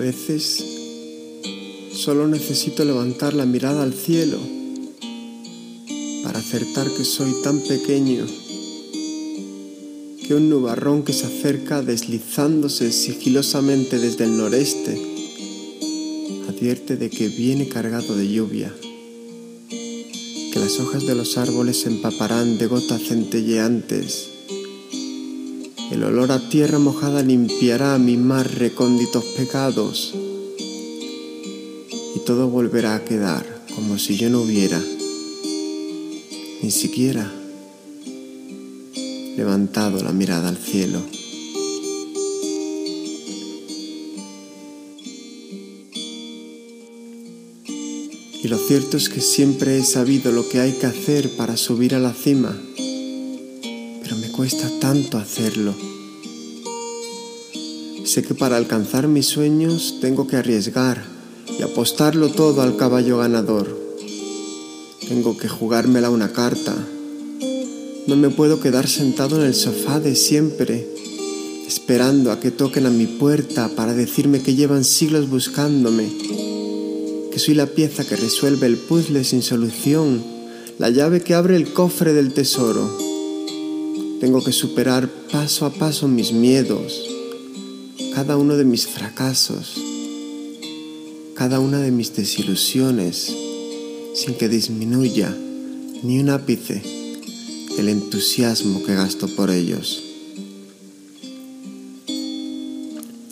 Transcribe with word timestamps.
veces 0.00 0.64
solo 1.92 2.26
necesito 2.26 2.84
levantar 2.84 3.34
la 3.34 3.44
mirada 3.44 3.82
al 3.82 3.92
cielo 3.92 4.38
para 6.24 6.38
acertar 6.38 6.88
que 6.88 7.04
soy 7.04 7.30
tan 7.44 7.60
pequeño 7.60 8.26
que 10.26 10.34
un 10.34 10.48
nubarrón 10.48 11.02
que 11.02 11.12
se 11.12 11.26
acerca 11.26 11.82
deslizándose 11.82 12.92
sigilosamente 12.92 13.98
desde 13.98 14.24
el 14.24 14.38
noreste 14.38 14.98
advierte 16.48 16.96
de 16.96 17.10
que 17.10 17.28
viene 17.28 17.68
cargado 17.68 18.16
de 18.16 18.26
lluvia, 18.26 18.74
que 19.68 20.58
las 20.58 20.80
hojas 20.80 21.06
de 21.06 21.14
los 21.14 21.36
árboles 21.36 21.82
se 21.82 21.90
empaparán 21.90 22.56
de 22.56 22.66
gotas 22.66 23.02
centelleantes 23.02 24.39
el 25.90 26.04
olor 26.04 26.30
a 26.30 26.38
tierra 26.48 26.78
mojada 26.78 27.22
limpiará 27.22 27.98
mis 27.98 28.16
más 28.16 28.54
recónditos 28.54 29.24
pecados 29.36 30.14
y 32.14 32.20
todo 32.24 32.48
volverá 32.48 32.94
a 32.94 33.04
quedar 33.04 33.64
como 33.74 33.98
si 33.98 34.16
yo 34.16 34.30
no 34.30 34.42
hubiera 34.42 34.80
ni 36.62 36.70
siquiera 36.70 37.28
levantado 39.36 40.00
la 40.02 40.12
mirada 40.12 40.48
al 40.48 40.58
cielo. 40.58 41.00
Y 48.42 48.48
lo 48.48 48.58
cierto 48.58 48.96
es 48.96 49.08
que 49.08 49.20
siempre 49.20 49.78
he 49.78 49.84
sabido 49.84 50.30
lo 50.30 50.48
que 50.48 50.60
hay 50.60 50.72
que 50.72 50.86
hacer 50.86 51.30
para 51.36 51.56
subir 51.56 51.94
a 51.94 51.98
la 51.98 52.12
cima 52.12 52.56
cuesta 54.40 54.70
tanto 54.80 55.18
hacerlo. 55.18 55.74
Sé 58.06 58.22
que 58.22 58.32
para 58.32 58.56
alcanzar 58.56 59.06
mis 59.06 59.26
sueños 59.26 59.96
tengo 60.00 60.26
que 60.26 60.36
arriesgar 60.36 61.04
y 61.58 61.60
apostarlo 61.60 62.30
todo 62.30 62.62
al 62.62 62.78
caballo 62.78 63.18
ganador. 63.18 63.78
Tengo 65.06 65.36
que 65.36 65.46
jugármela 65.46 66.08
una 66.08 66.32
carta. 66.32 66.74
No 68.06 68.16
me 68.16 68.30
puedo 68.30 68.60
quedar 68.60 68.88
sentado 68.88 69.36
en 69.38 69.46
el 69.46 69.54
sofá 69.54 70.00
de 70.00 70.16
siempre, 70.16 70.88
esperando 71.68 72.32
a 72.32 72.40
que 72.40 72.50
toquen 72.50 72.86
a 72.86 72.90
mi 72.90 73.04
puerta 73.04 73.68
para 73.76 73.92
decirme 73.92 74.40
que 74.40 74.54
llevan 74.54 74.84
siglos 74.84 75.28
buscándome, 75.28 76.08
que 77.30 77.38
soy 77.38 77.52
la 77.52 77.66
pieza 77.66 78.06
que 78.06 78.16
resuelve 78.16 78.68
el 78.68 78.78
puzzle 78.78 79.22
sin 79.22 79.42
solución, 79.42 80.24
la 80.78 80.88
llave 80.88 81.20
que 81.20 81.34
abre 81.34 81.56
el 81.56 81.74
cofre 81.74 82.14
del 82.14 82.32
tesoro 82.32 83.09
tengo 84.20 84.44
que 84.44 84.52
superar 84.52 85.08
paso 85.32 85.64
a 85.64 85.70
paso 85.70 86.06
mis 86.06 86.32
miedos, 86.32 87.00
cada 88.14 88.36
uno 88.36 88.58
de 88.58 88.66
mis 88.66 88.86
fracasos, 88.86 89.80
cada 91.34 91.58
una 91.58 91.80
de 91.80 91.90
mis 91.90 92.14
desilusiones, 92.14 93.34
sin 94.14 94.34
que 94.34 94.50
disminuya 94.50 95.34
ni 96.02 96.20
un 96.20 96.28
ápice 96.28 96.82
el 97.78 97.88
entusiasmo 97.88 98.84
que 98.84 98.94
gasto 98.94 99.26
por 99.26 99.50
ellos. 99.50 100.02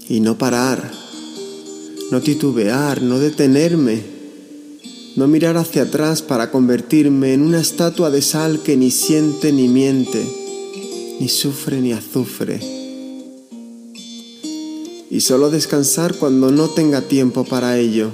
Y 0.08 0.20
no 0.20 0.39
parar, 0.39 0.91
no 2.11 2.23
titubear, 2.23 3.02
no 3.02 3.19
detenerme, 3.19 4.00
no 5.17 5.28
mirar 5.28 5.58
hacia 5.58 5.83
atrás 5.83 6.23
para 6.23 6.50
convertirme 6.50 7.34
en 7.34 7.42
una 7.42 7.61
estatua 7.61 8.08
de 8.08 8.23
sal 8.23 8.62
que 8.62 8.78
ni 8.78 8.91
siente 8.91 9.52
ni 9.52 9.69
miente 9.69 10.48
ni 11.20 11.28
sufre 11.28 11.80
ni 11.80 11.92
azufre. 11.92 12.61
Y 15.11 15.20
solo 15.20 15.50
descansar 15.50 16.14
cuando 16.14 16.52
no 16.52 16.68
tenga 16.68 17.01
tiempo 17.01 17.45
para 17.45 17.79
ello, 17.79 18.11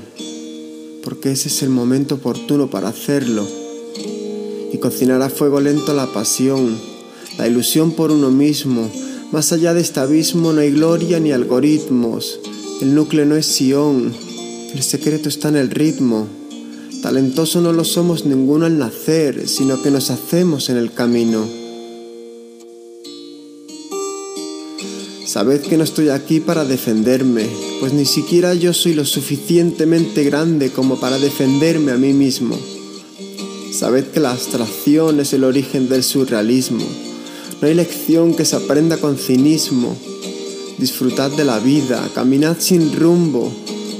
porque 1.03 1.33
ese 1.33 1.49
es 1.49 1.63
el 1.63 1.71
momento 1.71 2.17
oportuno 2.17 2.71
para 2.71 2.89
hacerlo. 2.89 3.47
Y 4.73 4.79
cocinar 4.79 5.23
a 5.23 5.29
fuego 5.29 5.61
lento 5.61 5.93
la 5.93 6.13
pasión, 6.13 6.79
la 7.37 7.47
ilusión 7.47 7.93
por 7.93 8.11
uno 8.11 8.31
mismo. 8.31 8.91
Más 9.33 9.53
allá 9.53 9.75
de 9.75 9.81
este 9.81 10.01
abismo 10.01 10.53
no 10.53 10.61
hay 10.61 10.71
gloria 10.71 11.21
ni 11.21 11.33
algoritmos. 11.33 12.41
El 12.81 12.95
núcleo 12.95 13.25
no 13.27 13.37
es 13.37 13.47
Sion, 13.47 14.13
el 14.75 14.83
secreto 14.83 15.29
está 15.29 15.49
en 15.49 15.57
el 15.57 15.71
ritmo. 15.71 16.27
Talentoso 17.03 17.61
no 17.61 17.73
lo 17.73 17.85
somos 17.85 18.25
ninguno 18.25 18.67
al 18.67 18.79
nacer, 18.79 19.47
sino 19.49 19.83
que 19.83 19.91
nos 19.91 20.11
hacemos 20.11 20.71
en 20.71 20.79
el 20.79 20.93
camino. 20.93 21.64
Sabed 25.35 25.63
que 25.63 25.77
no 25.77 25.83
estoy 25.83 26.11
aquí 26.11 26.39
para 26.39 26.65
defenderme, 26.65 27.49
pues 27.81 27.93
ni 27.93 28.05
siquiera 28.05 28.55
yo 28.55 28.73
soy 28.73 28.95
lo 28.95 29.05
suficientemente 29.05 30.23
grande 30.23 30.71
como 30.71 31.01
para 31.01 31.19
defenderme 31.19 31.91
a 31.91 31.97
mí 31.97 32.13
mismo. 32.13 32.57
Sabed 33.73 34.05
que 34.13 34.21
la 34.21 34.31
abstracción 34.31 35.19
es 35.19 35.33
el 35.33 35.43
origen 35.43 35.89
del 35.89 36.05
surrealismo. 36.05 36.85
No 37.61 37.67
hay 37.67 37.75
lección 37.75 38.37
que 38.37 38.45
se 38.45 38.55
aprenda 38.55 38.99
con 38.99 39.19
cinismo. 39.19 39.97
Disfrutad 40.79 41.33
de 41.33 41.43
la 41.43 41.59
vida, 41.59 42.09
caminad 42.15 42.59
sin 42.61 42.95
rumbo, 42.95 43.53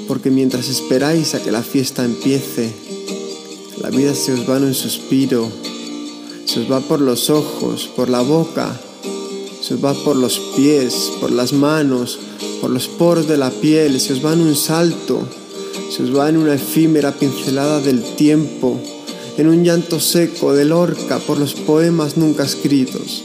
porque 0.07 0.31
mientras 0.31 0.69
esperáis 0.69 1.35
a 1.35 1.43
que 1.43 1.51
la 1.51 1.65
fiesta 1.65 2.05
empiece, 2.05 2.71
la 3.83 3.91
vida 3.91 4.15
se 4.15 4.35
os 4.35 4.49
va 4.49 4.59
en 4.59 4.67
un 4.67 4.75
suspiro, 4.75 5.51
se 6.45 6.61
os 6.61 6.71
va 6.71 6.79
por 6.79 7.01
los 7.01 7.29
ojos, 7.29 7.91
por 7.97 8.09
la 8.09 8.21
boca, 8.21 8.81
se 9.65 9.73
os 9.73 9.83
va 9.83 9.95
por 9.95 10.15
los 10.15 10.39
pies, 10.55 11.11
por 11.23 11.33
las 11.33 11.55
manos, 11.55 12.19
por 12.61 12.69
los 12.69 12.87
poros 12.87 13.27
de 13.27 13.39
la 13.39 13.51
piel, 13.51 13.99
se 13.99 14.13
os 14.13 14.23
va 14.23 14.35
en 14.35 14.43
un 14.43 14.57
salto, 14.57 15.23
se 15.91 16.03
os 16.03 16.15
va 16.15 16.29
en 16.29 16.37
una 16.37 16.53
efímera 16.53 17.13
pincelada 17.13 17.81
del 17.81 18.03
tiempo, 18.03 18.79
en 19.39 19.49
un 19.49 19.65
llanto 19.65 20.01
seco 20.01 20.53
del 20.53 20.71
orca 20.71 21.19
por 21.19 21.39
los 21.39 21.55
poemas 21.55 22.19
nunca 22.19 22.45
escritos, 22.45 23.25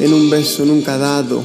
en 0.00 0.14
un 0.14 0.30
beso 0.30 0.64
nunca 0.64 0.96
dado, 0.96 1.42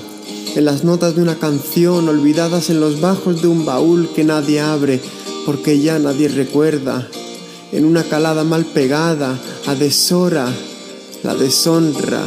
en 0.55 0.63
las 0.63 0.85
notas 0.85 1.13
de 1.17 1.23
una 1.23 1.35
canción 1.35 2.07
olvidadas 2.07 2.69
en 2.69 2.79
los 2.79 3.01
bajos 3.01 3.41
de 3.41 3.49
un 3.49 3.65
baúl 3.65 4.07
que 4.15 4.23
nadie 4.23 4.61
abre 4.61 5.01
porque 5.45 5.81
ya 5.81 5.99
nadie 5.99 6.29
recuerda, 6.29 7.05
en 7.73 7.83
una 7.83 8.05
calada 8.05 8.45
mal 8.45 8.63
pegada, 8.63 9.37
a 9.67 9.75
deshora, 9.75 10.47
la 11.21 11.35
deshonra, 11.35 12.23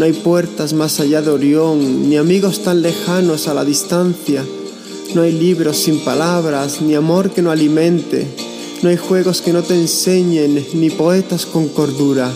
no 0.00 0.06
hay 0.06 0.14
puertas 0.14 0.72
más 0.72 0.98
allá 0.98 1.20
de 1.20 1.28
Orión, 1.28 2.08
ni 2.08 2.16
amigos 2.16 2.62
tan 2.64 2.80
lejanos 2.80 3.48
a 3.48 3.52
la 3.52 3.66
distancia. 3.66 4.42
No 5.14 5.20
hay 5.20 5.32
libros 5.32 5.76
sin 5.76 5.98
palabras, 5.98 6.80
ni 6.80 6.94
amor 6.94 7.32
que 7.32 7.42
no 7.42 7.50
alimente. 7.50 8.26
No 8.80 8.88
hay 8.88 8.96
juegos 8.96 9.42
que 9.42 9.52
no 9.52 9.62
te 9.62 9.74
enseñen, 9.74 10.64
ni 10.72 10.88
poetas 10.88 11.44
con 11.44 11.68
cordura. 11.68 12.32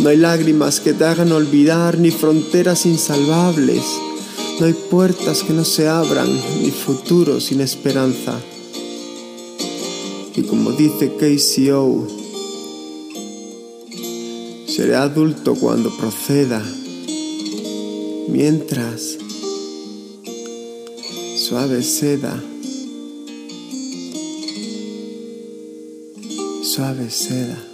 No 0.00 0.08
hay 0.08 0.16
lágrimas 0.16 0.80
que 0.80 0.92
te 0.92 1.04
hagan 1.04 1.30
olvidar, 1.30 1.98
ni 1.98 2.10
fronteras 2.10 2.84
insalvables. 2.84 3.84
No 4.58 4.66
hay 4.66 4.72
puertas 4.72 5.44
que 5.44 5.52
no 5.52 5.64
se 5.64 5.86
abran, 5.86 6.28
ni 6.60 6.72
futuro 6.72 7.40
sin 7.40 7.60
esperanza. 7.60 8.40
Y 10.34 10.42
como 10.42 10.72
dice 10.72 11.12
KCO, 11.12 12.08
seré 14.66 14.96
adulto 14.96 15.54
cuando 15.54 15.96
proceda 15.96 16.60
mientras 18.28 19.18
suave 21.36 21.82
seda, 21.82 22.42
suave 26.62 27.10
seda. 27.10 27.67